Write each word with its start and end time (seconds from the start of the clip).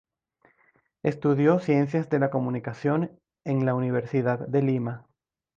Estudió 1.03 1.59
Ciencias 1.59 2.09
de 2.09 2.17
la 2.17 2.31
Comunicación 2.31 3.19
en 3.45 3.67
la 3.67 3.75
Universidad 3.75 4.47
de 4.47 4.63
Lima. 4.63 5.05